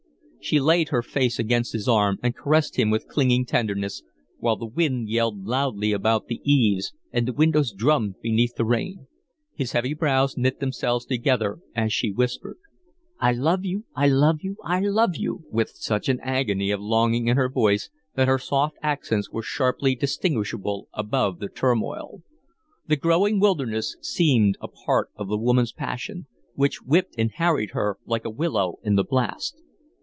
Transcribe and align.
She 0.43 0.59
laid 0.59 0.89
her 0.89 1.03
face 1.03 1.37
against 1.37 1.71
his 1.71 1.87
arm 1.87 2.17
and 2.23 2.35
caressed 2.35 2.75
him 2.75 2.89
with 2.89 3.07
clinging 3.07 3.45
tenderness, 3.45 4.01
while 4.39 4.55
the 4.55 4.65
wind 4.65 5.07
yelled 5.07 5.45
loudly 5.45 5.91
about 5.91 6.25
the 6.25 6.41
eaves 6.43 6.93
and 7.13 7.27
the 7.27 7.31
windows 7.31 7.71
drummed 7.71 8.15
beneath 8.23 8.55
the 8.55 8.65
rain. 8.65 9.05
His 9.53 9.73
heavy 9.73 9.93
brows 9.93 10.35
knit 10.35 10.59
themselves 10.59 11.05
together 11.05 11.59
as 11.75 11.93
she 11.93 12.11
whispered: 12.11 12.57
"I 13.19 13.33
love 13.33 13.63
you! 13.65 13.85
I 13.95 14.07
love 14.07 14.37
you! 14.41 14.57
I 14.65 14.79
love 14.79 15.15
you!" 15.15 15.43
with 15.51 15.73
such 15.75 16.09
an 16.09 16.19
agony 16.21 16.71
of 16.71 16.81
longing 16.81 17.27
in 17.27 17.37
her 17.37 17.47
voice 17.47 17.91
that 18.15 18.27
her 18.27 18.39
soft 18.39 18.77
accents 18.81 19.29
were 19.29 19.43
sharply 19.43 19.93
distinguishable 19.93 20.89
above 20.91 21.37
the 21.37 21.49
turmoil. 21.49 22.23
The 22.87 22.95
growing 22.95 23.39
wildness 23.39 23.95
seemed 24.01 24.57
a 24.59 24.67
part 24.67 25.11
of 25.15 25.27
the 25.27 25.37
woman's 25.37 25.71
passion, 25.71 26.25
which 26.55 26.81
whipped 26.81 27.13
and 27.19 27.29
harried 27.31 27.69
her 27.73 27.99
like 28.07 28.25
a 28.25 28.31
willow 28.31 28.79
in 28.81 28.97
a 28.97 29.03
blast. 29.03 29.61